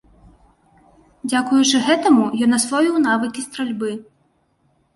[1.27, 3.95] Дзякуючаму гэтаму ён асвоіў навыкі стральбы.